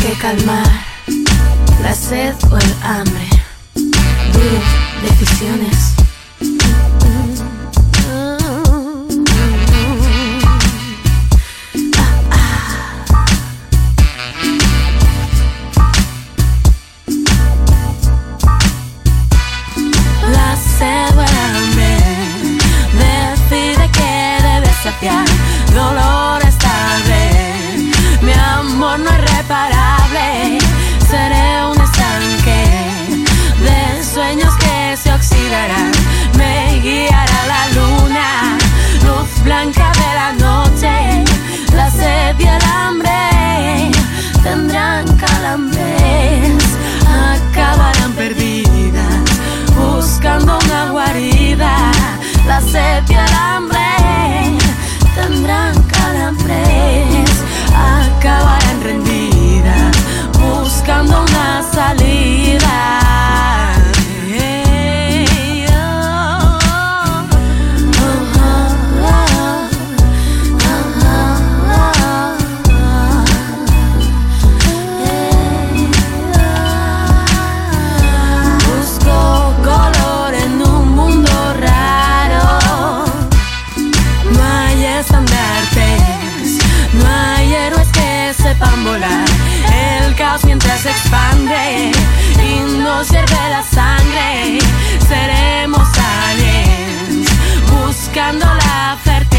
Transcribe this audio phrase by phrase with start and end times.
[0.00, 0.66] que calmar
[1.82, 3.28] la sed o el hambre.
[3.74, 4.60] Duro,
[5.02, 5.97] decisiones.
[52.48, 53.78] La sed y el hambre
[55.14, 57.30] tendrán calambres,
[57.76, 59.94] acabarán rendidas,
[60.40, 63.57] buscando una salida.
[95.08, 95.88] Seremos
[96.26, 97.28] aliens
[97.70, 99.37] buscando la fertilidad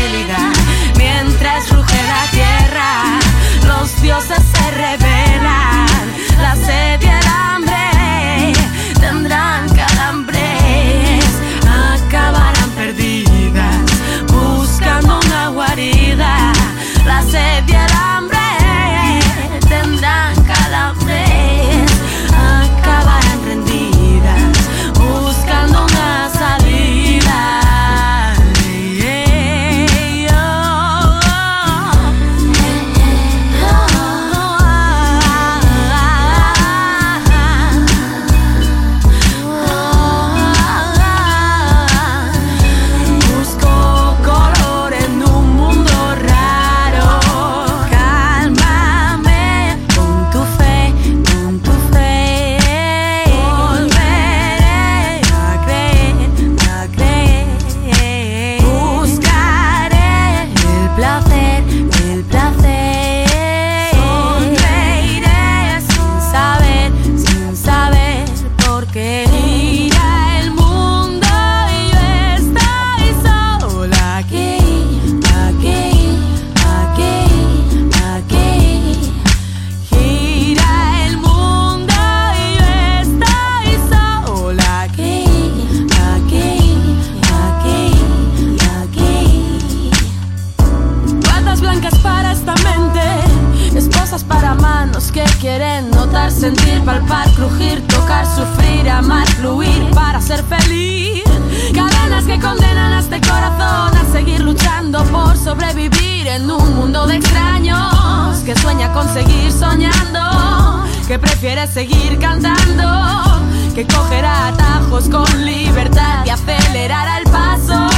[111.09, 113.41] que prefiere seguir cantando,
[113.73, 117.89] que cogerá atajos con libertad y acelerará el paso.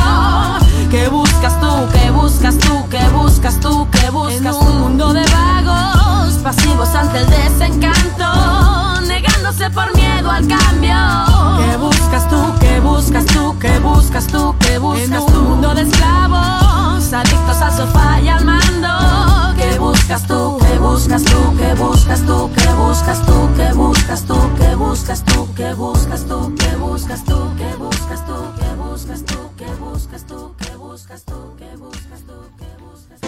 [0.90, 4.66] Que buscas tú, que buscas tú, que buscas tú, que buscas tú?
[4.66, 10.96] un mundo de vagos, pasivos ante el desencanto, negándose por miedo al cambio.
[11.66, 15.38] Que buscas tú, que buscas tú, que buscas tú, que buscas tú?
[15.38, 19.51] Un mundo de esclavos, adictos al sofá y al mando.
[19.82, 24.76] Buscas tú, que buscas tú, que buscas tú, que buscas tú, que buscas tú, que
[24.76, 29.66] buscas tú, que buscas tú, que buscas tú, que buscas tú, que buscas tú, que
[29.82, 33.28] buscas tú, que buscas tú, que buscas tú, que buscas tú.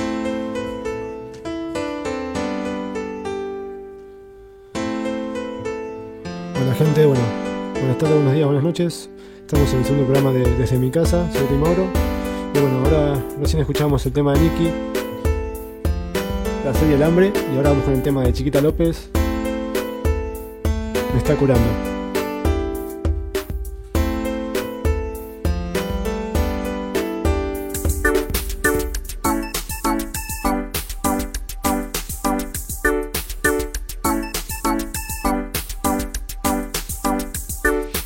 [6.61, 7.23] Hola gente, bueno,
[7.79, 9.09] buenas tardes, buenos días, buenas noches.
[9.39, 11.87] Estamos en el segundo programa de Desde mi casa, soy Tim Mauro.
[12.53, 14.71] Y bueno, ahora recién escuchamos el tema de Nicky,
[16.63, 19.09] la serie El Hambre, y ahora vamos con el tema de Chiquita López,
[21.11, 21.63] Me está curando.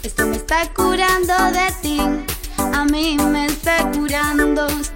[0.03, 0.27] Esto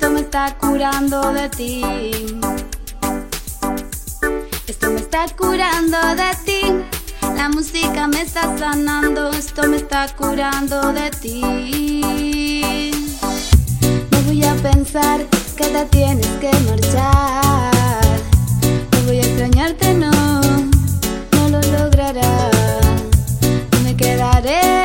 [0.10, 2.50] me está curando de ti.
[5.29, 6.15] Curando.
[6.15, 6.62] De ti.
[7.35, 12.91] La música me está sanando, esto me está curando de ti.
[14.12, 15.21] No voy a pensar
[15.56, 18.19] que te tienes que marchar.
[18.91, 22.50] No voy a extrañarte, no, no lo logrará.
[23.71, 24.81] No me quedaré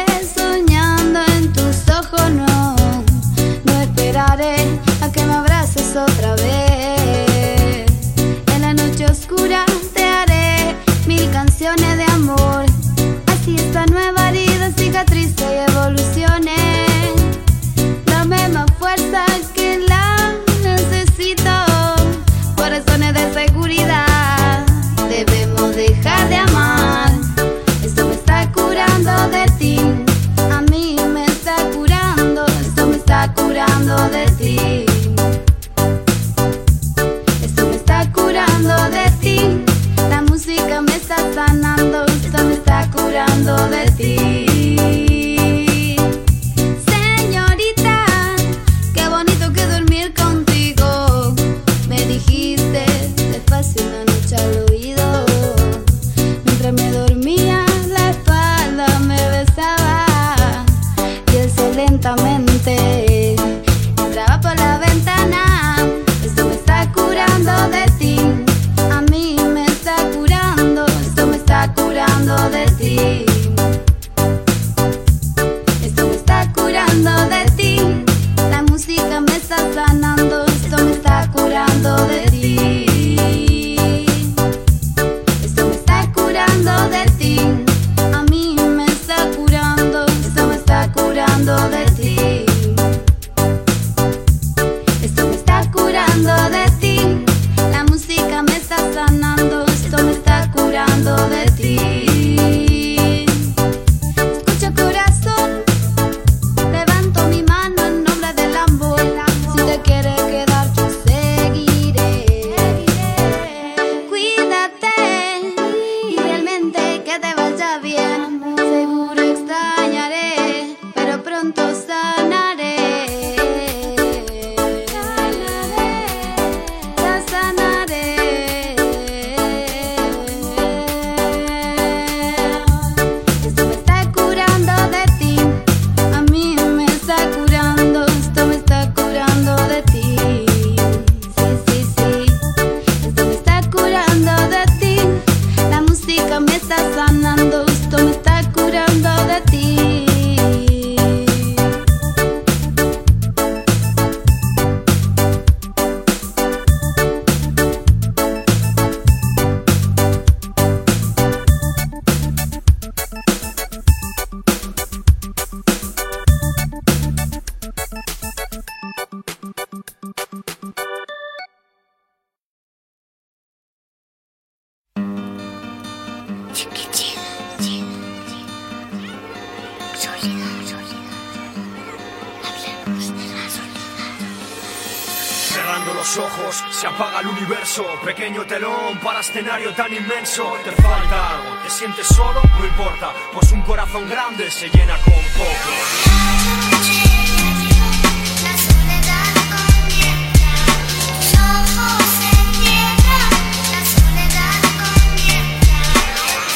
[189.28, 190.56] escenario tan inmenso.
[190.62, 193.12] Te falta algo, te sientes solo, no importa.
[193.32, 195.70] Pues un corazón grande se llena con poco.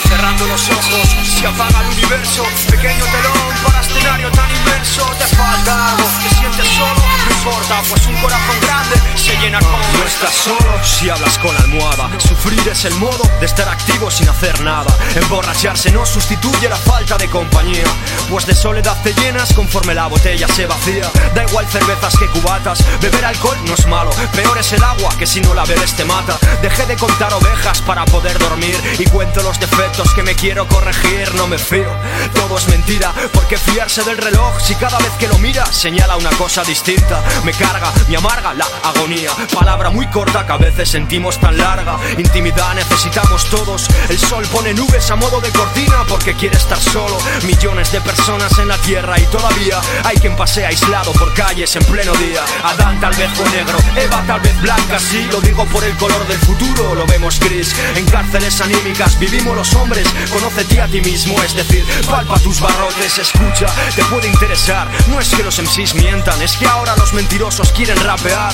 [0.08, 1.08] Cerrando los ojos,
[1.38, 2.44] se apaga el universo.
[2.70, 5.04] Pequeño telón para escenario tan inmenso.
[5.18, 7.82] Te falta algo, te sientes solo, no importa.
[7.88, 8.99] Pues un corazón grande
[9.30, 12.10] se llena con No estás solo si hablas con la almohada.
[12.18, 14.92] Sufrir es el modo de estar activo sin hacer nada.
[15.14, 17.84] Emborracharse no sustituye la falta de compañía.
[18.28, 21.10] Pues de soledad te llenas conforme la botella se vacía.
[21.34, 22.84] Da igual cervezas que cubatas.
[23.00, 24.10] Beber alcohol no es malo.
[24.34, 26.36] Peor es el agua que si no la bebes te mata.
[26.62, 28.78] Dejé de contar ovejas para poder dormir.
[28.98, 31.34] Y cuento los defectos que me quiero corregir.
[31.34, 31.92] No me fío.
[32.34, 33.12] Todo es mentira.
[33.32, 37.22] Porque fiarse del reloj si cada vez que lo mira señala una cosa distinta.
[37.44, 39.19] Me carga, me amarga la agonía.
[39.52, 41.96] Palabra muy corta que a veces sentimos tan larga.
[42.16, 43.86] Intimidad necesitamos todos.
[44.08, 47.18] El sol pone nubes a modo de cortina porque quiere estar solo.
[47.44, 51.84] Millones de personas en la tierra y todavía hay quien pasea aislado por calles en
[51.84, 52.42] pleno día.
[52.64, 54.98] Adán tal vez fue negro, Eva tal vez blanca.
[54.98, 57.74] Sí, lo digo por el color del futuro, lo vemos gris.
[57.96, 60.06] En cárceles anímicas vivimos los hombres.
[60.32, 64.88] Conócete a ti mismo, es decir, palpa tus barrotes, escucha, te puede interesar.
[65.08, 68.52] No es que los MCs mientan, es que ahora los mentirosos quieren rapear.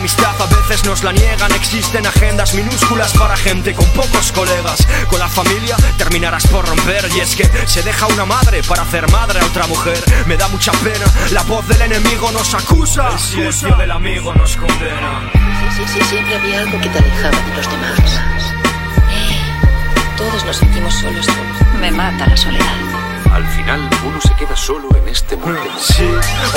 [0.00, 4.86] Amistad a veces nos la niegan, existen agendas minúsculas para gente con pocos colegas.
[5.10, 9.10] Con la familia terminarás por romper y es que se deja una madre para hacer
[9.12, 10.02] madre a otra mujer.
[10.26, 13.10] Me da mucha pena, la voz del enemigo nos acusa.
[13.12, 15.30] El silencio del amigo nos condena.
[15.74, 18.54] Sí, sí, sí, siempre había algo que te alejaba de los demás.
[19.10, 19.38] Eh,
[20.16, 21.26] todos nos sentimos solos.
[21.78, 22.89] Me mata la soledad.
[23.32, 25.60] Al final uno se queda solo en este mundo.
[25.78, 26.08] Sí,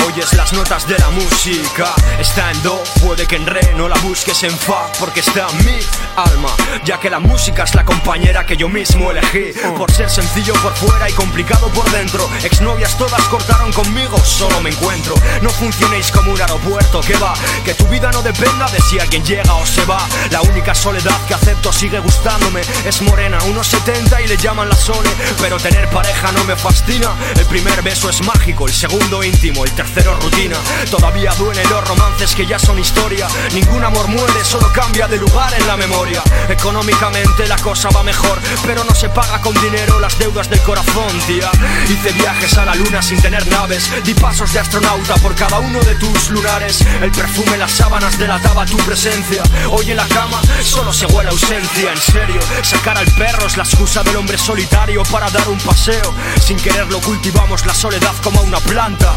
[0.06, 1.92] oyes las notas de la música.
[2.18, 5.64] Está en do, puede que en re no la busques en fa, porque está en
[5.64, 5.78] mi
[6.16, 6.48] alma.
[6.84, 9.52] Ya que la música es la compañera que yo mismo elegí.
[9.76, 12.28] Por ser sencillo por fuera y complicado por dentro.
[12.42, 15.14] Exnovias todas cortaron conmigo, solo me encuentro.
[15.42, 17.34] No funcionéis como un aeropuerto, que va.
[17.64, 20.06] Que tu vida no dependa de si alguien llega o se va.
[20.30, 22.62] La única soledad que acepto sigue gustándome.
[22.84, 25.10] Es morena, unos 70 y le llaman la sole.
[25.40, 27.10] Pero tener pareja no me fascina.
[27.36, 30.56] El primer beso es mágico, el segundo íntimo, el tercero rutina.
[30.90, 33.28] Todavía duelen los romances que ya son historia.
[33.52, 36.22] Ningún amor muere, solo cambia de lugar en la memoria.
[36.48, 41.12] Económicamente la cosa va mejor, pero no se paga con dinero las deudas del corazón,
[41.26, 41.50] tía.
[41.86, 45.80] Hice viajes a la luna sin tener naves, di pasos de astronauta por cada uno
[45.80, 46.80] de tus lunares.
[47.02, 49.42] El perfume las sábanas delataba tu presencia.
[49.70, 52.40] Hoy en la cama solo se huele ausencia, en serio.
[52.62, 56.14] Sacar al perro es la excusa del hombre solitario para dar un paseo.
[56.40, 59.14] Sin quererlo cultivamos la soledad como una planta.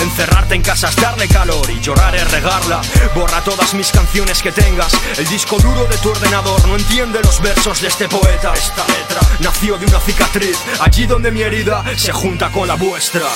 [0.00, 2.80] Encerrarte en casa es darle calor y llorar es regarla.
[3.14, 4.92] Borra todas mis canciones que tengas.
[5.16, 8.52] El disco duro de tu ordenador no entiende los versos de este poeta.
[8.54, 13.26] Esta letra nació de una cicatriz, allí donde mi herida se junta con la vuestra.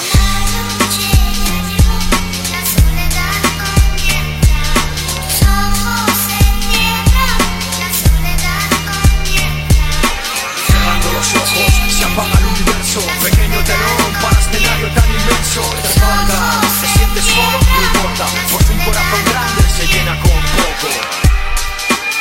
[15.30, 15.60] Inmenso.
[15.82, 18.26] Te falta, te sientes solo, no importa.
[18.50, 20.88] Porque un corazón grande se llena con poco.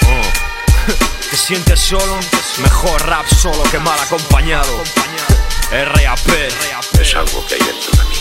[0.07, 0.91] Oh.
[1.29, 2.19] Te sientes solo,
[2.63, 4.83] mejor rap solo que mal acompañado.
[5.71, 6.29] RAP.
[6.99, 8.15] Es algo que hay dentro de mí.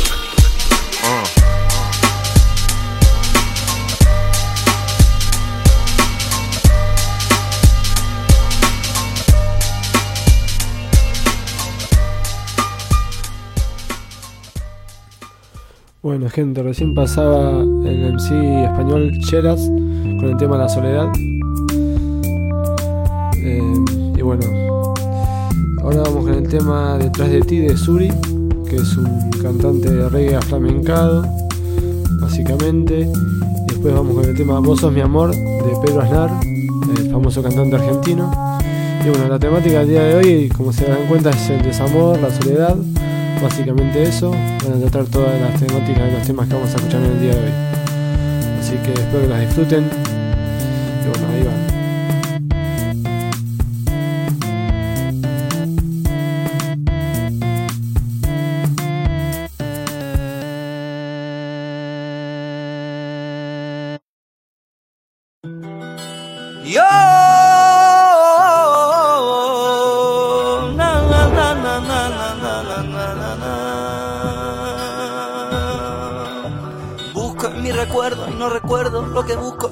[1.04, 1.37] Oh.
[16.08, 21.12] Bueno, gente, recién pasaba el MC español Cheras con el tema La Soledad.
[23.36, 23.74] Eh,
[24.16, 24.46] y bueno,
[25.82, 28.08] ahora vamos con el tema Detrás de ti de Suri,
[28.70, 31.26] que es un cantante de reggae aflamencado,
[32.22, 33.06] básicamente.
[33.66, 36.30] Después vamos con el tema Vos sos mi amor de Pedro Aznar,
[36.96, 38.32] el famoso cantante argentino.
[39.04, 42.18] Y bueno, la temática del día de hoy, como se dan cuenta, es el desamor,
[42.18, 42.78] la soledad.
[43.42, 47.00] Básicamente eso, van a tratar todas las temáticas de los temas que vamos a escuchar
[47.02, 47.52] en el día de hoy.
[48.60, 49.84] Así que espero que las disfruten.
[49.84, 51.67] Y bueno, ahí va.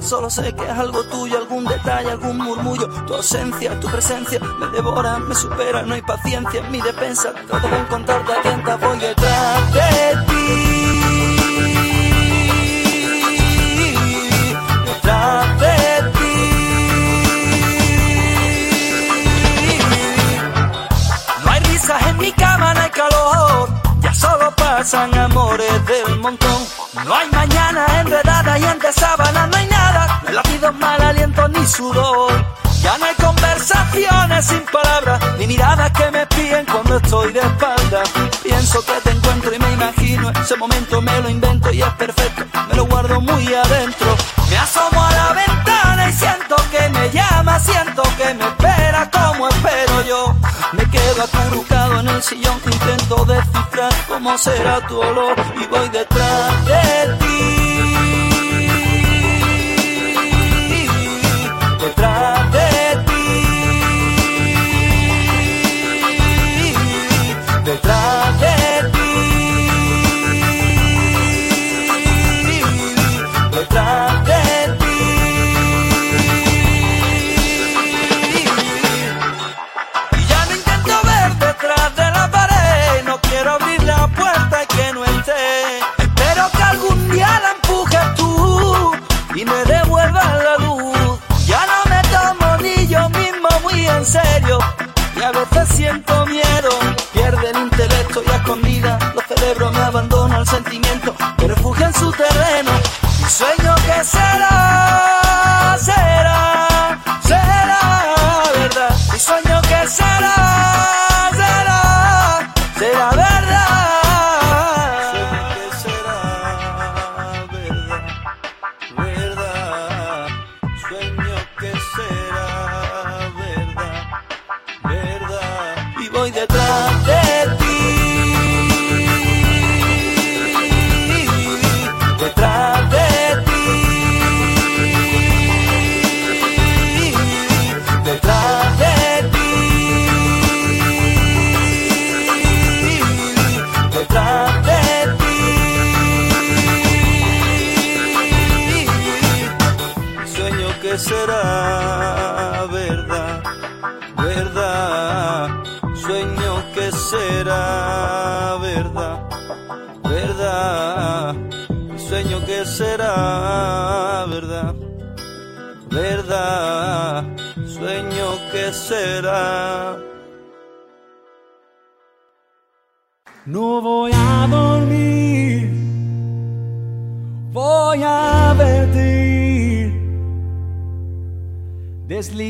[0.06, 2.88] Solo sé que es algo tuyo, algún detalle, algún murmullo.
[3.06, 7.32] Tu ausencia, tu presencia me devora, me supera, no hay paciencia en mi defensa.
[7.48, 10.46] Trato de encontrarte atenta, voy detrás de ti.
[14.86, 16.36] Detrás de ti.
[21.44, 23.68] No hay risas en mi cama, no hay calor.
[24.00, 26.62] Ya solo pasan amores del montón.
[27.04, 29.75] No hay mañana enredada y entre sábanas no hay nada.
[30.73, 32.44] Mal aliento ni sudor.
[32.82, 38.02] Ya no hay conversaciones sin palabras, ni miradas que me espíen cuando estoy de espalda.
[38.42, 42.44] Pienso que te encuentro y me imagino ese momento, me lo invento y es perfecto.
[42.68, 44.16] Me lo guardo muy adentro.
[44.50, 49.49] Me asomo a la ventana y siento que me llama, siento que me espera como
[49.49, 50.35] espero yo.
[50.73, 56.66] Me quedo acurrucado en el sillón, intento descifrar cómo será tu olor y voy detrás
[56.66, 58.36] de ti.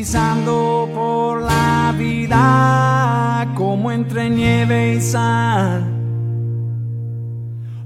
[0.07, 5.85] deslizando por la vida como entre nieve y sal.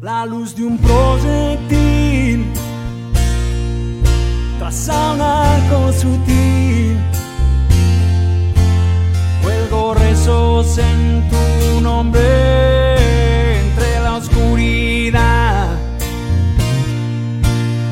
[0.02, 2.44] La luz de un proyectil
[4.58, 6.98] traza un arco sutil.
[9.42, 15.68] Cuelgo rezos en tu nombre entre la oscuridad.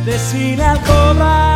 [0.04, 1.47] Decirle al cobra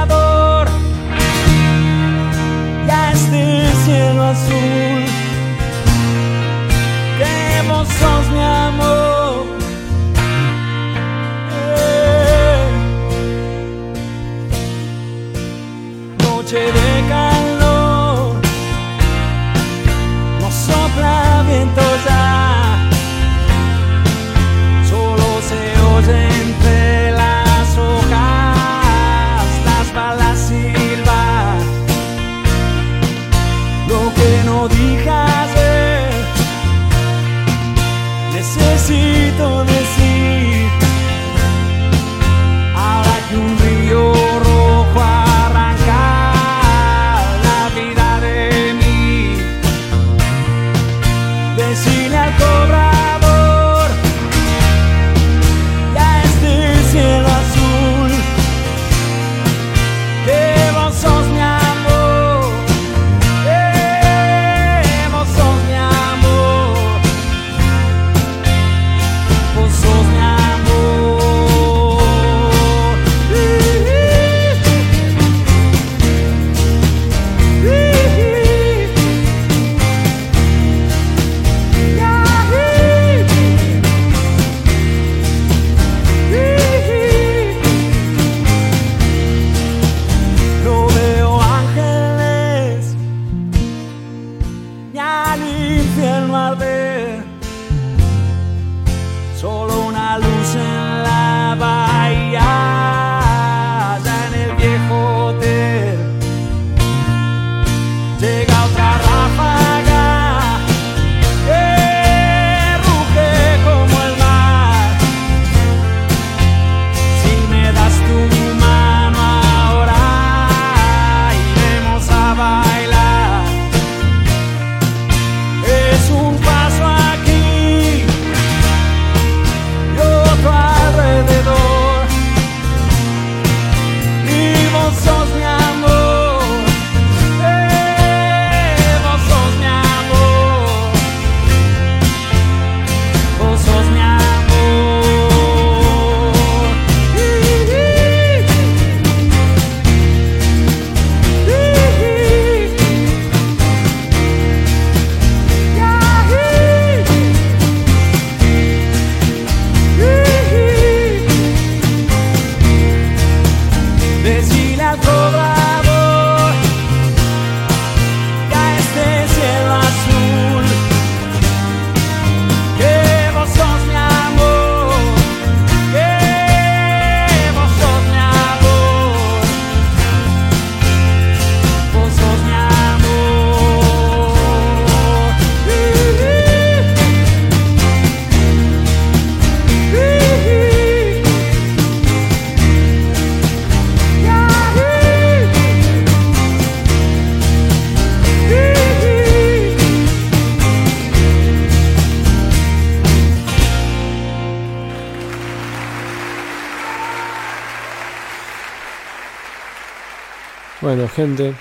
[210.95, 211.55] Bueno, gente,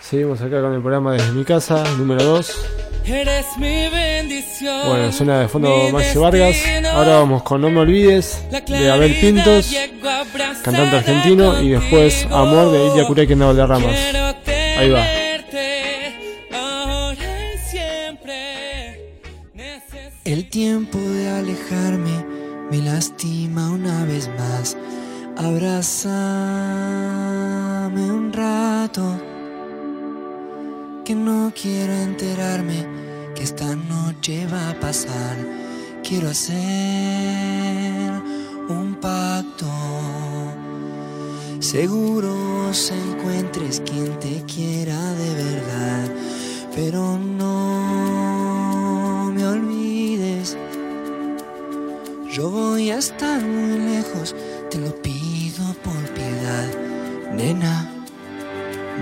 [0.00, 2.66] seguimos acá con el programa desde mi casa, número 2.
[3.04, 4.88] Eres mi bendición.
[4.88, 6.56] Bueno, suena de fondo Maxi Vargas.
[6.94, 9.70] Ahora vamos con No me olvides La de Abel Pintos,
[10.64, 12.26] cantante argentino, y después.
[12.30, 13.94] Amor de Ilia Curé que no de Ramas.
[14.78, 15.04] Ahí va.
[20.24, 22.24] El tiempo de alejarme
[22.70, 24.74] me lastima una vez más.
[27.94, 29.02] Un rato.
[31.04, 32.86] Que no quiero enterarme
[33.34, 35.36] que esta noche va a pasar.
[36.02, 38.12] Quiero hacer
[38.68, 39.66] un pacto.
[41.60, 46.08] Seguro vos encuentres quien te quiera de verdad,
[46.74, 50.56] pero no me olvides.
[52.32, 54.34] Yo voy a estar muy lejos,
[54.70, 56.68] te lo pido por piedad,
[57.40, 57.88] nena.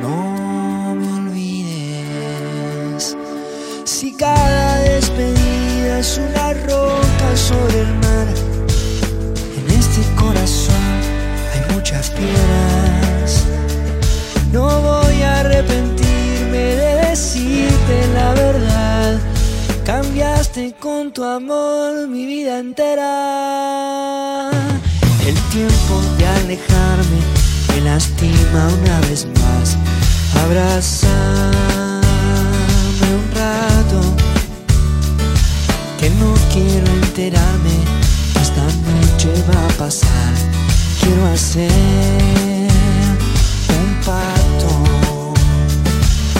[0.00, 3.16] No me olvides.
[3.84, 8.28] Si cada despedida es una roca sobre el mar,
[9.58, 10.86] en este corazón
[11.50, 13.30] hay muchas piedras.
[14.52, 19.18] No voy a arrepentirme de decirte la verdad.
[19.84, 24.50] Cambiaste con tu amor mi vida entera.
[25.26, 27.37] El tiempo de alejarme
[27.78, 29.76] me lastima una vez más.
[30.44, 31.20] Abrázame
[33.18, 34.00] un rato.
[35.98, 37.76] Que no quiero enterarme
[38.32, 40.34] que esta noche va a pasar.
[41.00, 41.70] Quiero hacer
[43.80, 45.34] un pacto.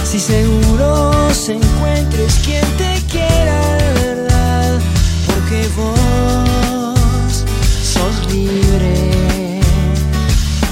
[0.05, 4.81] Si seguro se encuentres quien te quiera de verdad,
[5.27, 7.45] porque vos
[7.83, 9.61] sos libre.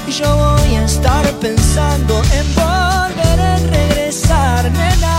[0.09, 0.56] Y yo
[0.97, 5.19] estar pensando en volver a regresar, nena.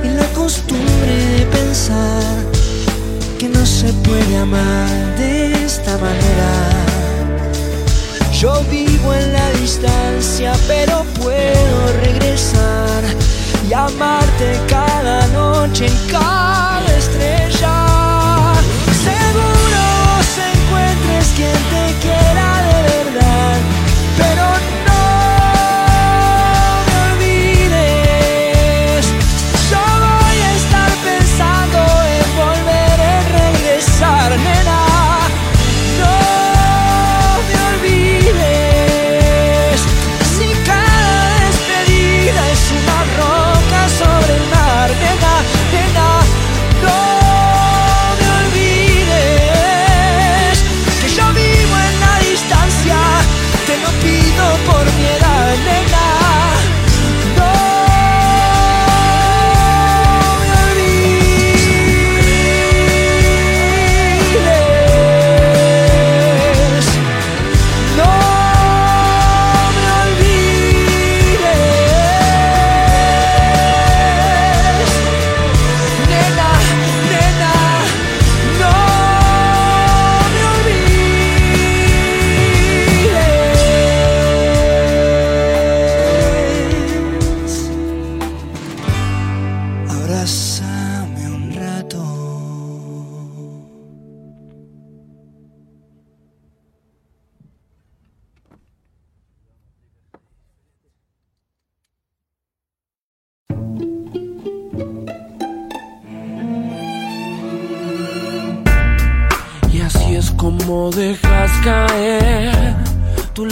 [0.03, 2.35] y la costumbre de pensar
[3.37, 6.51] que no se puede amar de esta manera.
[8.41, 13.03] Yo vivo en la distancia, pero puedo regresar
[13.69, 17.82] y amarte cada noche en cada estrella.
[21.35, 23.57] Quien te quiera de verdad,
[24.17, 24.52] pero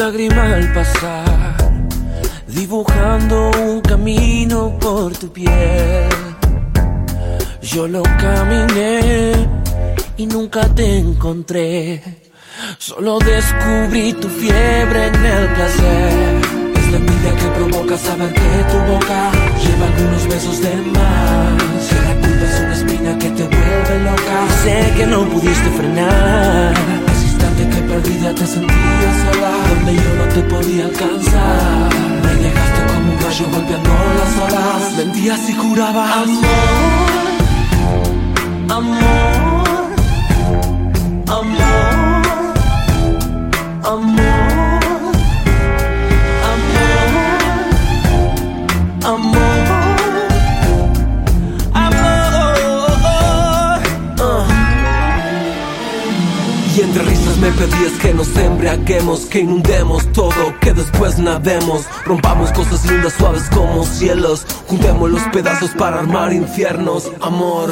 [0.02, 1.58] lágrima al pasar,
[2.48, 6.10] dibujando un camino por tu piel.
[7.62, 9.48] Yo lo caminé
[10.18, 12.02] y nunca te encontré,
[12.80, 16.42] solo descubrí tu fiebre en el placer.
[16.80, 19.22] Es la envidia que provoca saber que tu boca
[19.64, 21.84] lleva algunos besos de más.
[22.22, 27.01] Culpa es una espina que te vuelve loca, sé que no pudiste frenar.
[27.69, 31.89] Que perdida te sentías sola, donde yo no te podía alcanzar.
[32.24, 34.82] Me dejaste como un rayo golpeando las olas.
[34.97, 36.30] Mentías y jurabas
[38.67, 38.97] amor,
[41.36, 41.91] amor, amor.
[43.84, 44.84] Amor,
[46.54, 46.95] amor,
[49.04, 49.40] amor.
[58.82, 61.86] Saquemos, que inundemos todo, que después nademos.
[62.06, 64.45] Rompamos cosas lindas, suaves como cielos.
[64.67, 67.12] Juntemos los pedazos para armar infiernos.
[67.21, 67.69] Amor,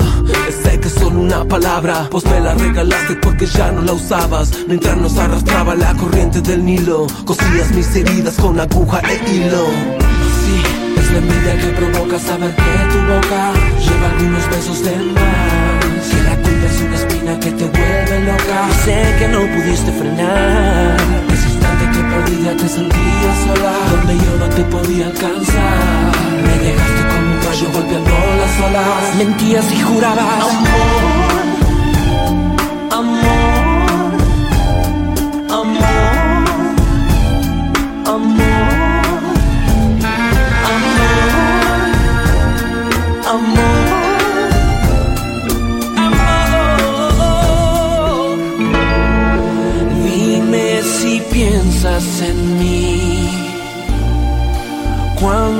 [0.63, 4.51] sé que es solo una palabra, pues me la regalaste porque ya no la usabas.
[4.67, 9.65] Mientras nos arrastraba la corriente del Nilo, cosías mis heridas con aguja e hilo.
[10.43, 10.61] Sí,
[10.97, 15.68] es la envidia que provoca saber que tu boca lleva algunos besos de más.
[17.37, 18.67] Que te vuelve loca.
[18.83, 20.97] Sé que no pudiste frenar.
[21.31, 23.73] Ese instante que perdida te sentía sola.
[23.91, 26.11] Donde yo no te podía alcanzar.
[26.43, 28.11] Me dejaste como un rayo golpeando
[28.41, 29.15] las olas.
[29.17, 30.43] Mentías y jurabas.
[30.43, 31.18] Amor,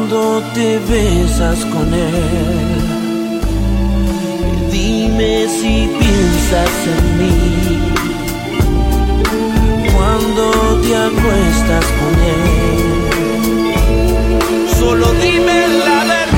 [0.09, 2.79] cuando te besas con él.
[4.71, 7.35] Dime si piensas en mí
[9.93, 12.79] cuando te acuestas con él.
[14.79, 16.28] Solo dime la verdad.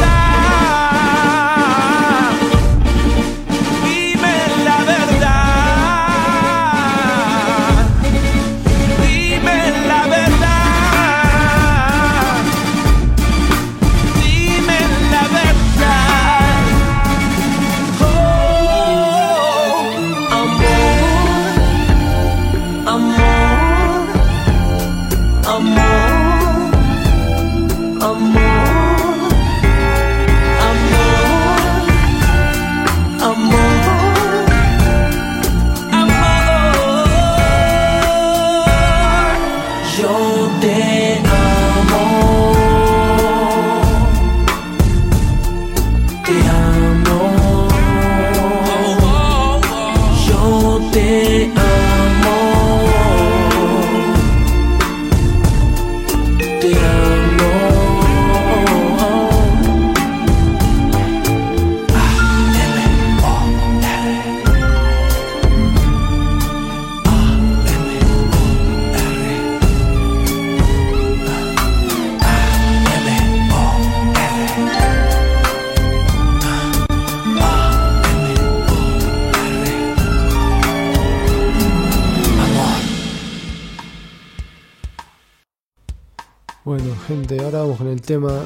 [88.12, 88.42] Tema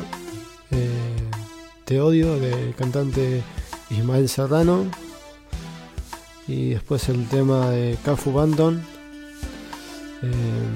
[0.69, 1.30] eh,
[1.86, 3.41] Te odio del cantante
[3.89, 4.86] Ismael Serrano.
[6.47, 8.80] Y después el tema de Cafu Banton
[10.21, 10.67] eh,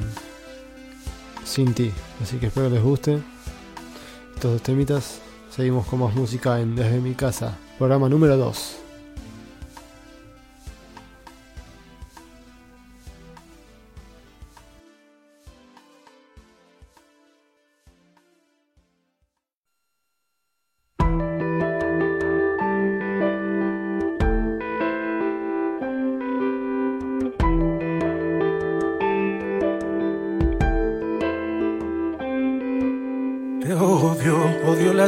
[1.45, 1.91] Sin ti.
[2.23, 3.19] Así que espero les guste
[4.33, 5.21] estos dos temitas.
[5.55, 8.88] Seguimos con más música en Desde mi casa, programa número 2.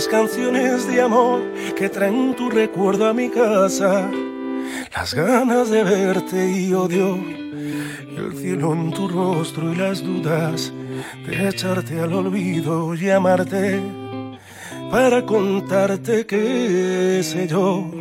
[0.02, 1.44] Las canciones de amor
[1.78, 4.10] que traen tu recuerdo a mi casa.
[4.96, 7.20] Las ganas de verte y odio
[8.18, 10.74] el cielo en tu rostro y las dudas
[11.28, 13.80] de echarte al olvido y amarte
[14.90, 17.92] para contarte que sé yo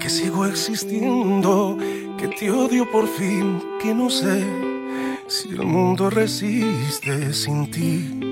[0.00, 1.78] que sigo existiendo,
[2.18, 4.44] que te odio por fin, que no sé
[5.28, 8.29] si el mundo resiste sin ti.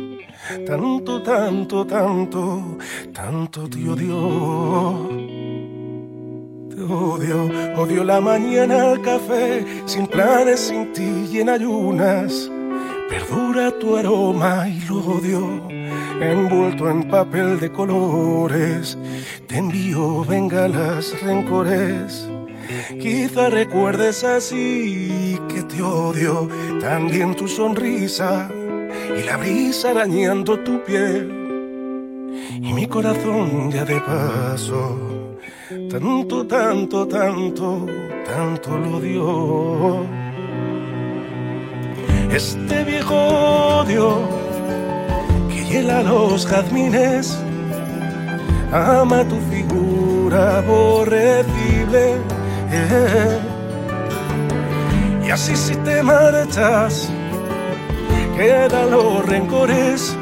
[0.48, 2.78] Tanto, tanto, tanto,
[3.12, 5.10] tanto te odio.
[6.70, 12.50] Te odio, odio la mañana al café, sin planes, sin ti y en ayunas.
[13.10, 15.68] Perdura tu aroma y lo odio,
[16.18, 18.96] envuelto en papel de colores.
[19.46, 22.26] Te envío bengalas, rencores.
[22.98, 26.48] Quizá recuerdes así que te odio,
[26.80, 28.50] también tu sonrisa
[29.16, 31.32] y la brisa arañando tu piel
[32.60, 35.18] y mi corazón ya de paso
[35.90, 37.86] tanto, tanto, tanto,
[38.24, 40.06] tanto lo dio.
[42.30, 44.18] Este viejo odio
[45.48, 47.38] que hiela los jazmines
[48.72, 52.16] ama tu figura aborrecible.
[55.26, 57.10] Y así si te marchas
[58.38, 60.16] quedan los rencores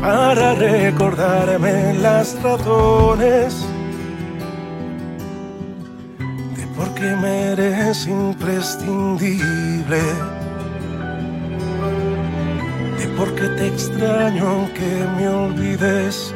[0.00, 3.66] para recordarme las razones
[6.56, 10.00] de por qué me eres imprescindible,
[12.98, 16.34] de por qué te extraño aunque me olvides.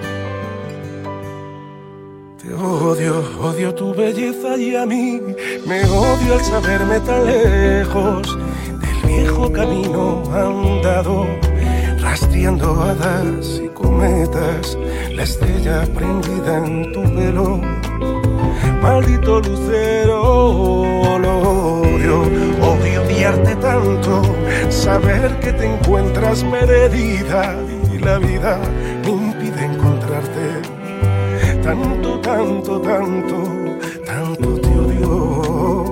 [2.42, 5.18] Te odio, odio tu belleza y a mí
[5.66, 8.36] me odio al saberme tan lejos
[9.06, 11.26] viejo camino andado,
[12.00, 14.78] rastreando hadas y cometas,
[15.14, 17.60] la estrella prendida en tu pelo.
[18.82, 22.22] Maldito lucero, lo odio,
[22.60, 24.22] odio odiarte tanto,
[24.70, 27.56] saber que te encuentras perdida
[27.92, 28.58] y la vida
[29.04, 30.82] me impide encontrarte
[31.62, 33.36] tanto, tanto, tanto,
[34.04, 35.84] tanto te odio.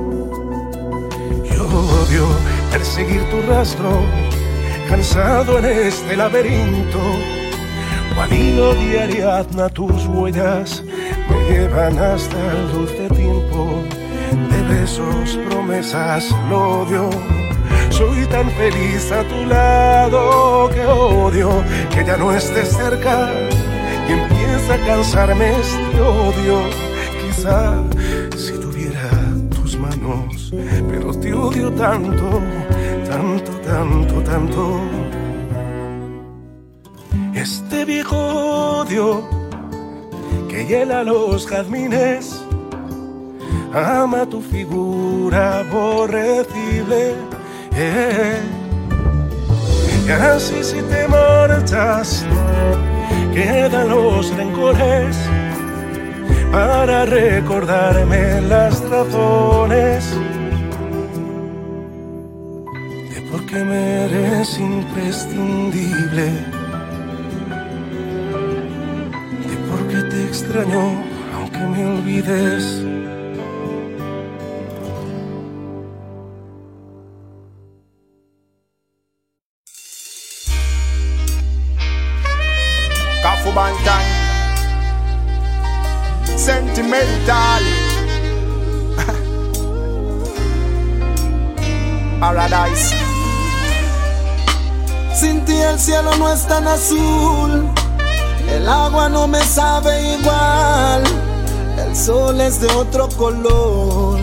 [1.45, 4.01] Yo odio perseguir tu rastro,
[4.89, 7.01] cansado en este laberinto.
[8.15, 10.83] Cual hilo de Ariadna tus huellas
[11.29, 13.83] me llevan hasta el dulce tiempo
[14.51, 17.11] de besos, promesas, lo odio.
[17.91, 21.51] Soy tan feliz a tu lado que odio
[21.93, 23.31] que ya no estés cerca
[24.09, 26.61] y empieza a cansarme este odio.
[27.21, 27.75] Quizá
[31.41, 32.41] odio tanto,
[33.09, 34.81] tanto, tanto, tanto.
[37.35, 38.17] Este viejo
[38.81, 39.23] odio
[40.49, 42.45] que hiela los jazmines,
[43.73, 47.15] ama tu figura aborrecible.
[47.77, 48.41] eh.
[50.07, 52.27] Y así si te marchas,
[53.33, 55.17] quedan los rencores
[56.51, 60.20] para recordarme las razones
[64.61, 66.27] imprescindible,
[69.49, 70.83] de por qué te extraño
[71.35, 72.65] aunque me olvides.
[86.37, 87.63] Sentimental.
[92.21, 93.10] Paradise
[95.51, 97.69] ti el cielo no es tan azul,
[98.49, 101.03] el agua no me sabe igual,
[101.77, 104.21] el sol es de otro color,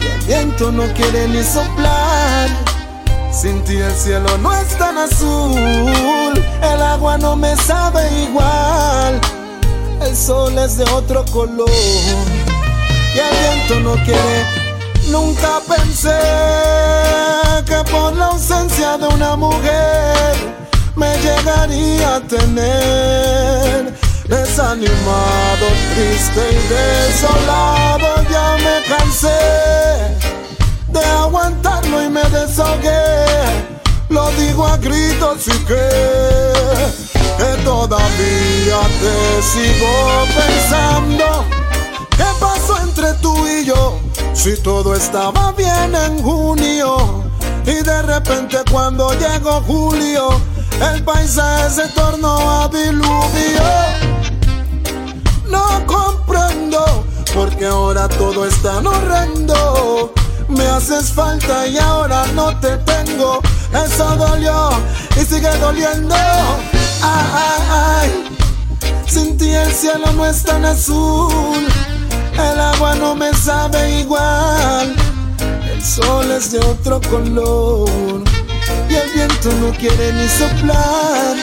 [0.00, 2.48] y el viento no quiere ni soplar.
[3.32, 6.34] Sin ti el cielo no es tan azul,
[6.72, 9.20] el agua no me sabe igual,
[10.02, 11.68] el sol es de otro color,
[13.14, 14.63] y el viento no quiere
[15.08, 16.18] Nunca pensé
[17.66, 20.34] que por la ausencia de una mujer
[20.96, 23.94] me llegaría a tener
[24.28, 28.22] desanimado, triste y desolado.
[28.30, 29.40] Ya me cansé
[30.88, 33.24] de aguantarlo y me desahogué.
[34.08, 35.88] Lo digo a gritos y que,
[37.38, 41.44] que todavía te sigo pensando.
[42.16, 43.93] ¿Qué pasó entre tú y yo?
[44.34, 47.24] Si todo estaba bien en junio
[47.64, 50.28] y de repente cuando llegó julio
[50.80, 53.62] el paisaje se tornó a diluvio.
[55.48, 60.12] No comprendo porque ahora todo es tan horrendo.
[60.48, 63.40] Me haces falta y ahora no te tengo.
[63.72, 64.70] Eso dolió
[65.16, 66.14] y sigue doliendo.
[67.02, 68.36] Ay, ay, ay.
[69.06, 71.66] Sin ti el cielo no es tan azul.
[72.34, 74.94] El agua no me sabe igual.
[75.70, 78.22] El sol es de otro color.
[78.88, 81.36] Y el viento no quiere ni soplar.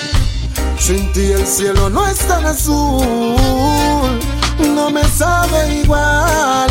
[0.77, 4.19] Sin ti el cielo no es tan azul.
[4.59, 6.69] No me sabe igual.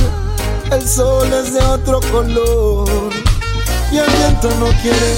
[0.70, 2.88] El sol es de otro color.
[3.92, 5.14] Y el viento no quiere.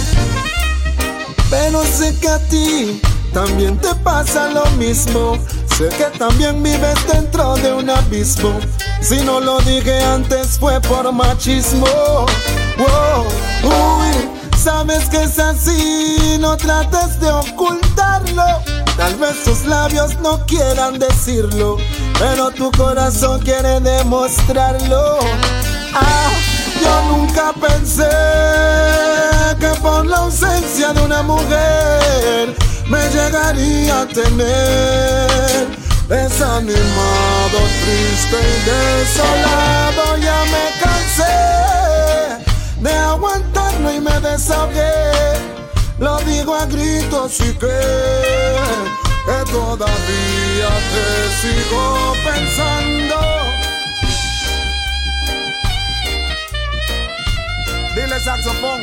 [1.51, 3.01] Pero sé que a ti
[3.33, 5.39] también te pasa lo mismo.
[5.91, 8.57] Que también vives dentro de un abismo.
[9.01, 11.87] Si no lo dije antes fue por machismo.
[12.79, 13.27] Wow,
[13.65, 18.45] uy, sabes que es así, no trates de ocultarlo.
[18.97, 21.79] Tal vez tus labios no quieran decirlo,
[22.17, 25.19] pero tu corazón quiere demostrarlo.
[25.95, 26.31] Ah,
[26.81, 28.09] yo nunca pensé
[29.59, 35.67] que por la ausencia de una mujer me llegaría a tener.
[36.09, 41.39] Desanimado, triste y desolado, ya me cansé
[42.81, 44.93] de aguantarlo y me desahogué.
[45.99, 47.81] Lo digo a gritos y que,
[49.27, 51.07] que todavía te
[51.41, 53.19] sigo pensando.
[57.95, 58.83] Dile saxofón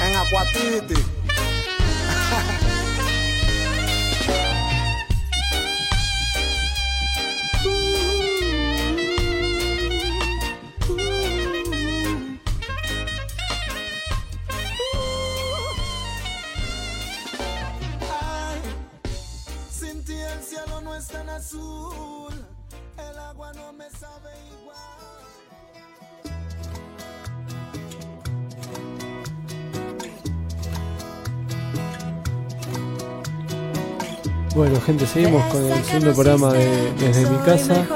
[0.00, 1.15] en Acuatiti.
[21.36, 24.76] el agua no me sabe igual.
[34.54, 37.86] Bueno, gente, seguimos con el segundo programa de Desde mi casa.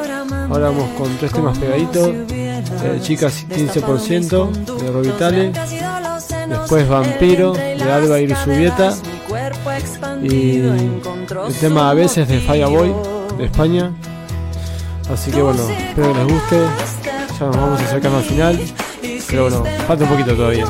[0.50, 2.08] Ahora vamos con tres temas pegaditos.
[2.08, 5.52] Eh, chicas 15% de Robitale.
[6.46, 8.94] Después Vampiro de Alba Irsubieta.
[10.22, 11.00] Y el
[11.58, 13.09] tema a veces de Fireboy.
[13.44, 13.92] España.
[15.12, 16.56] Así que bueno, espero que les guste.
[17.38, 18.60] Ya nos vamos a acercando al final.
[19.28, 20.66] Pero bueno, falta un poquito todavía.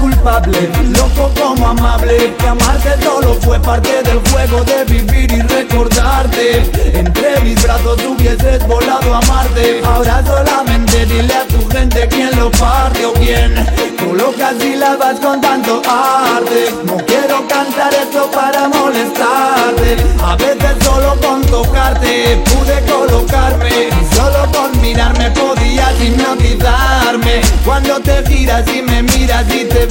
[0.00, 6.62] Culpable Loco como amable Que amarte solo fue parte del juego de vivir y recordarte.
[6.94, 9.80] Entre mis brazos hubieses volado a Marte.
[9.84, 13.54] Ahora solamente dile a tu gente quién lo parte o quién
[13.98, 16.70] Colocas sílabas con tanto arte.
[16.84, 19.96] No quiero cantar esto para molestarte.
[20.22, 23.88] A veces solo con tocarte pude colocarme.
[23.88, 27.40] Y solo con mirarme podías hipnotizarme.
[27.64, 29.86] Cuando te giras y me miras y te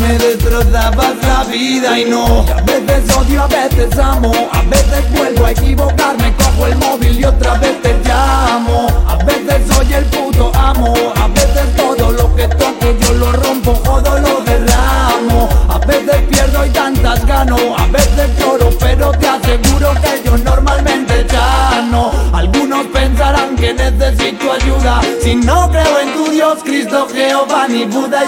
[0.00, 2.40] me destrozabas la vida y no.
[2.40, 4.32] A veces odio, a veces amo.
[4.52, 8.86] A veces vuelvo a equivocarme Cojo el móvil y otra vez te llamo.
[9.06, 10.94] A veces soy el puto amo.
[11.16, 15.48] A veces todo lo que toco yo lo rompo Jodo lo derramo.
[15.68, 17.56] A veces pierdo y tantas gano.
[17.76, 22.19] A veces lloro pero te aseguro que yo normalmente ya no
[23.60, 25.00] que necesito ayuda.
[25.22, 28.22] Si no creo en tu Dios, Cristo, Jehová ni Buda.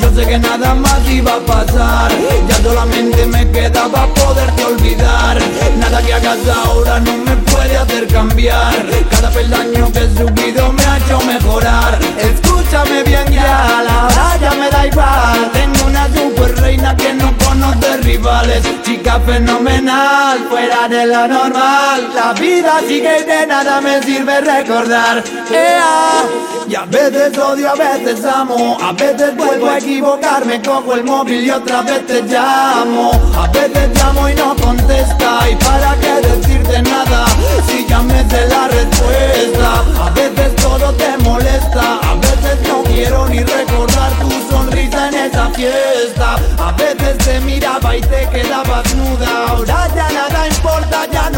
[0.00, 2.10] Yo sé que nada más iba a pasar.
[2.48, 5.38] Ya solamente me quedaba poderte olvidar.
[5.78, 8.74] Nada que hagas ahora no me puede hacer cambiar.
[9.10, 11.98] Cada peldaño que he subido me ha hecho mejorar.
[12.18, 15.50] Escúchame bien ya, la hora ya me da igual.
[15.52, 18.62] Tengo una super reina que no conoce rivales.
[18.82, 22.08] Chica fenomenal, fuera de lo normal.
[22.14, 26.22] La vida sigue y de nada me sirve recordar Ea.
[26.68, 28.78] Y a veces odio, a veces amo.
[28.80, 33.10] A veces vuelvo a equivocarme Cojo el móvil y otra vez te llamo.
[33.36, 35.50] A veces llamo y no contesta.
[35.50, 37.26] Y para qué decirte nada
[37.66, 41.98] Si ya me sé la respuesta A veces todo te molesta.
[42.02, 46.36] A veces no quiero ni recordar tu sonrisa en esa fiesta.
[46.58, 49.48] A veces te miraba y te quedabas nuda.
[49.48, 51.37] Ahora ya nada importa, ya no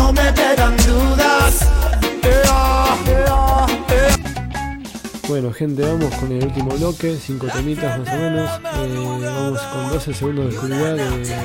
[5.53, 8.51] Gente, vamos con el último bloque, cinco temitas más o menos.
[8.77, 11.37] Eh, vamos con 12 segundos de oscuridad de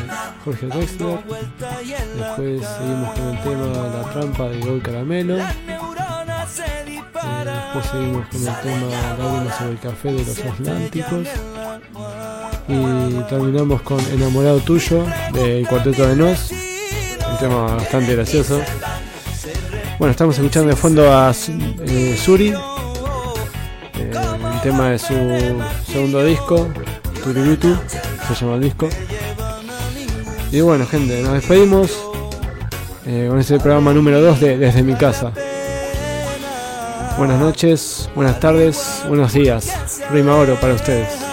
[0.44, 1.20] Jorge Drexler.
[2.16, 5.38] Después seguimos con el tema La trampa de Gol Caramelo.
[5.38, 5.46] Eh,
[7.46, 8.88] después seguimos con el tema
[9.18, 11.28] Lágrimas sobre el café de los Atlánticos.
[12.68, 16.52] Y terminamos con Enamorado Tuyo del Cuarteto de Nos.
[16.52, 18.62] Un tema bastante gracioso.
[19.98, 22.54] Bueno, estamos escuchando de fondo a eh, Suri,
[24.66, 25.14] tema de su
[25.86, 26.68] segundo disco,
[27.24, 27.78] Turirutu,
[28.28, 28.90] se llama el disco.
[30.52, 31.92] Y bueno, gente, nos despedimos
[33.06, 35.32] eh, con este programa número 2 de Desde mi casa.
[37.16, 40.02] Buenas noches, buenas tardes, buenos días.
[40.12, 41.25] Rima oro para ustedes.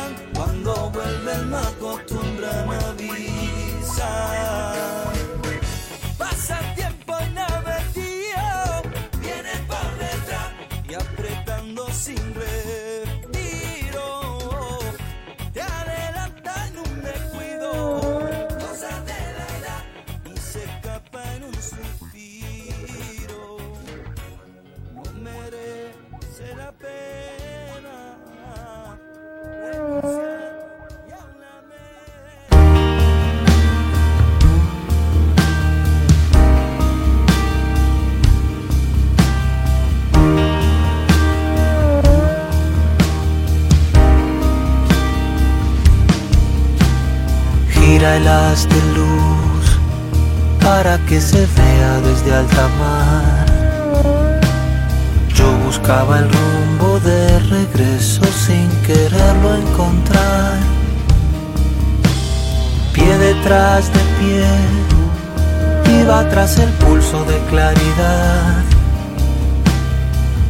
[51.06, 53.46] Que se vea desde alta mar.
[55.34, 60.58] Yo buscaba el rumbo de regreso sin quererlo encontrar.
[62.92, 68.62] Pie detrás de pie, iba tras el pulso de claridad.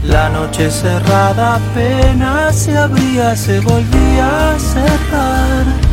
[0.04, 5.91] La noche cerrada apenas se abría, se volvía a cerrar.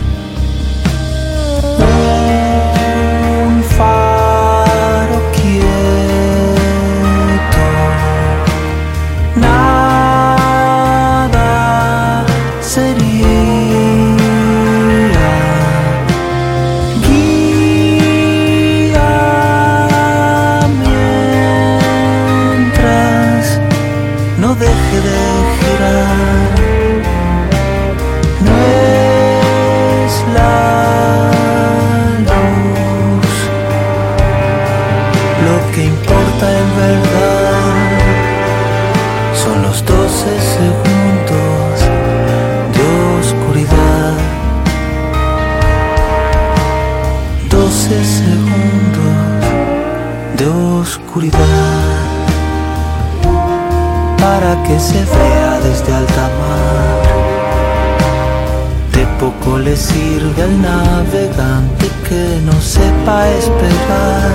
[59.69, 64.31] Le sirve al navegante que no sepa esperar.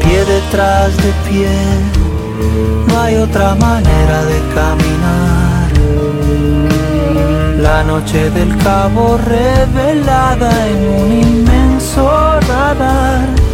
[0.00, 1.56] Pie detrás de pie,
[2.88, 5.68] no hay otra manera de caminar.
[7.66, 12.04] La noche del cabo revelada en un inmenso
[12.50, 13.45] radar.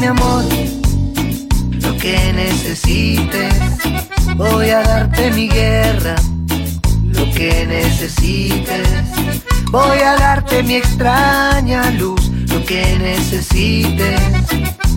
[0.00, 0.44] Mi amor,
[1.82, 3.54] lo que necesites.
[4.34, 6.14] Voy a darte mi guerra,
[7.04, 8.88] lo que necesites.
[9.70, 14.20] Voy a darte mi extraña luz, lo que necesites.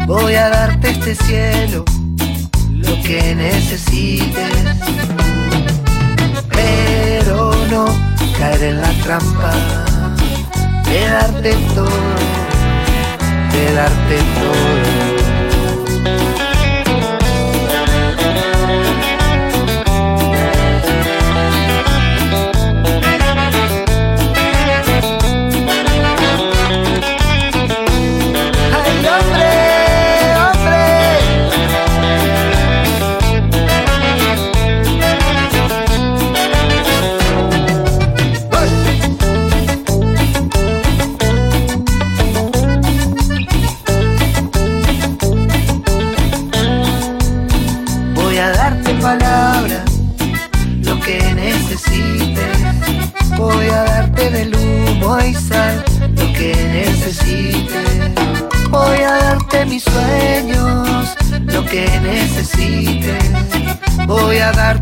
[0.08, 1.84] Voy a darte este cielo,
[2.70, 4.54] lo que necesites.
[6.50, 7.86] Pero no
[8.38, 9.54] caer en la trampa
[10.86, 12.44] de darte todo
[13.54, 14.93] de darte todo.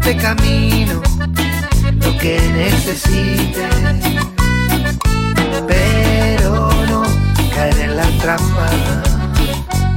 [0.04, 1.00] Darte camino,
[2.00, 3.70] lo que necesites.
[5.68, 7.04] Pero no
[7.54, 8.68] caer en la trampa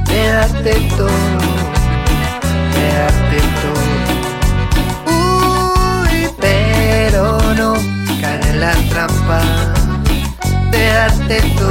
[0.07, 1.09] darte todo
[2.93, 3.81] darte todo.
[5.07, 7.73] Uy, pero no
[8.21, 9.41] caer en la trampa
[10.71, 11.64] darte todo,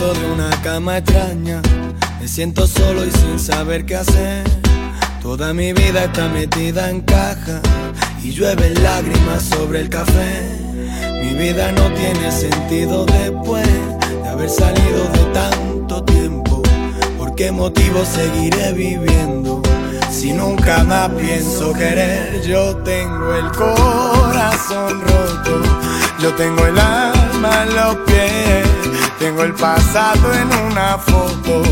[0.00, 1.60] de una cama extraña,
[2.20, 4.44] me siento solo y sin saber qué hacer.
[5.22, 7.60] Toda mi vida está metida en caja
[8.22, 10.42] y llueven lágrimas sobre el café.
[11.22, 13.68] Mi vida no tiene sentido después
[14.22, 16.62] de haber salido de tanto tiempo.
[17.18, 19.62] ¿Por qué motivo seguiré viviendo?
[20.10, 25.62] Si nunca más pienso querer, yo tengo el corazón roto,
[26.20, 28.71] yo tengo el alma en los pies,
[29.22, 31.62] tengo el pasado en una foto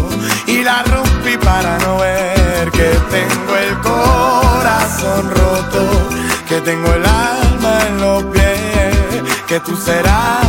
[0.46, 6.09] y la rompí para no ver que tengo el corazón roto,
[6.48, 10.46] que tengo el alma en los pies, que tú serás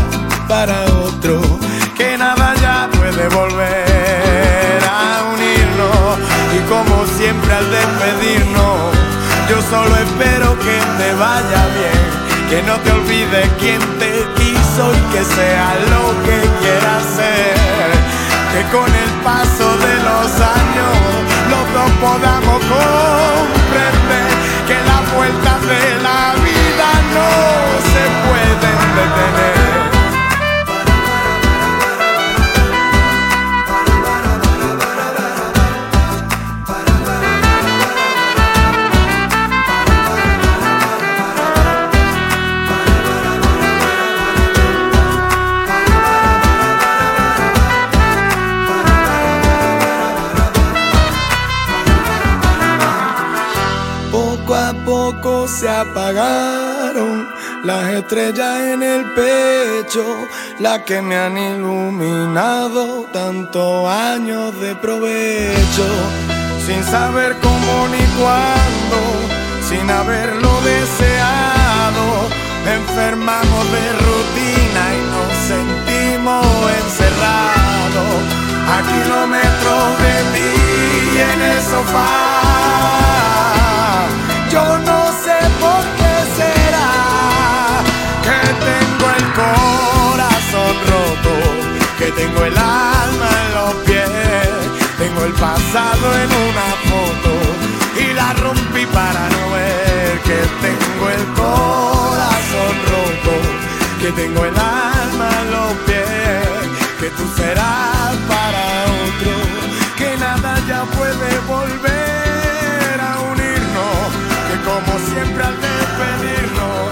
[0.47, 1.41] para otro,
[1.97, 6.19] que nada ya puede volver a unirnos
[6.55, 8.77] y como siempre al despedirnos,
[9.49, 12.21] yo solo espero que te vaya bien.
[12.51, 17.91] Que no te olvides quién te quiso y que sea lo que quieras ser.
[18.53, 20.95] Que con el paso de los años
[21.51, 24.29] los dos podamos comprender
[24.67, 27.31] que las vueltas de la vida no
[27.91, 29.60] se pueden detener.
[54.85, 57.27] Poco se apagaron.
[57.63, 60.03] Las estrellas en el pecho,
[60.59, 65.87] las que me han iluminado tantos años de provecho,
[66.65, 68.97] sin saber cómo ni cuándo,
[69.69, 72.27] sin haberlo deseado,
[72.65, 76.45] enfermamos de rutina y nos sentimos
[76.83, 77.61] encerrados.
[78.73, 82.40] A kilómetros de ti en el sofá.
[92.15, 94.07] Tengo el alma en los pies,
[94.97, 97.31] tengo el pasado en una foto
[97.99, 103.33] y la rompí para no ver que tengo el corazón roto,
[104.01, 106.51] que tengo el alma en los pies,
[106.99, 108.61] que tú serás para
[109.05, 109.33] otro,
[109.97, 114.07] que nada ya puede volver a unirnos,
[114.47, 116.91] que como siempre al despedirnos,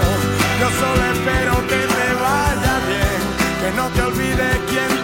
[0.60, 3.20] yo solo espero que te vaya bien,
[3.60, 4.99] que no te olvides quién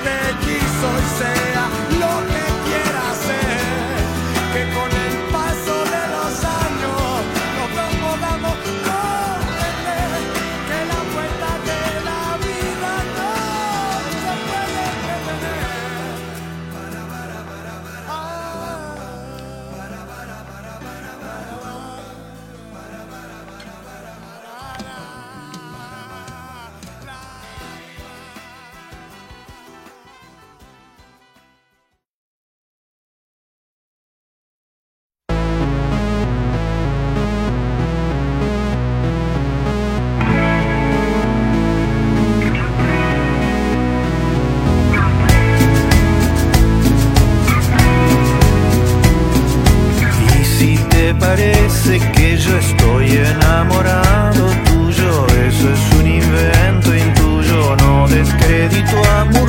[58.69, 59.46] crédito a